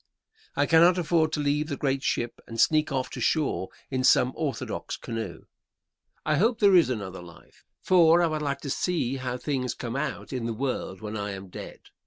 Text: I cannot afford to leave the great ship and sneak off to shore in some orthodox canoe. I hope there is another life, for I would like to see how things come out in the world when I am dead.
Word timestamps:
I 0.55 0.65
cannot 0.65 0.97
afford 0.97 1.31
to 1.33 1.39
leave 1.39 1.67
the 1.67 1.77
great 1.77 2.01
ship 2.01 2.41
and 2.47 2.59
sneak 2.59 2.91
off 2.91 3.11
to 3.11 3.21
shore 3.21 3.69
in 3.91 4.03
some 4.03 4.31
orthodox 4.35 4.97
canoe. 4.97 5.43
I 6.25 6.37
hope 6.37 6.57
there 6.57 6.75
is 6.75 6.89
another 6.89 7.21
life, 7.21 7.63
for 7.83 8.23
I 8.23 8.25
would 8.25 8.41
like 8.41 8.61
to 8.61 8.71
see 8.71 9.17
how 9.17 9.37
things 9.37 9.75
come 9.75 9.95
out 9.95 10.33
in 10.33 10.47
the 10.47 10.55
world 10.55 11.01
when 11.01 11.15
I 11.15 11.33
am 11.33 11.49
dead. 11.49 11.81